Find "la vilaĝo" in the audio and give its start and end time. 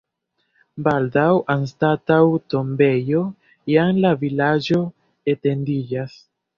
4.09-4.85